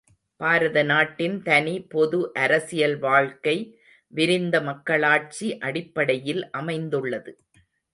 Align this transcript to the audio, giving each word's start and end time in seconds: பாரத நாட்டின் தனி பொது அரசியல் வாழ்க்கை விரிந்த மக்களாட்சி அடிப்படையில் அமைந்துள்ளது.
பாரத 0.39 0.77
நாட்டின் 0.83 1.35
தனி 1.41 1.75
பொது 1.89 2.19
அரசியல் 2.33 2.97
வாழ்க்கை 2.99 3.55
விரிந்த 4.13 4.61
மக்களாட்சி 4.61 5.57
அடிப்படையில் 5.59 6.49
அமைந்துள்ளது. 6.51 7.33